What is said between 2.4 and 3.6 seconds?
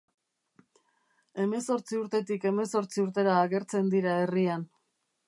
hemezortzi urtera